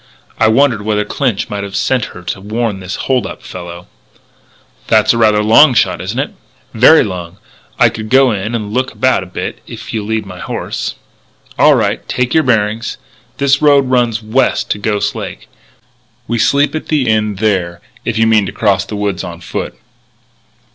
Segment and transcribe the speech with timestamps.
[0.39, 3.85] I wondered whether Clinch might have sent her to warn this hold up fellow."
[4.87, 6.33] "That's rather a long shot, isn't it?"
[6.73, 7.37] "Very long.
[7.77, 10.95] I could go in and look about a bit, if you'll lead my horse."
[11.59, 12.01] "All right.
[12.07, 12.97] Take your bearings.
[13.37, 15.47] This road runs west to Ghost Lake.
[16.27, 19.77] We sleep at the Inn there if you mean to cross the woods on foot."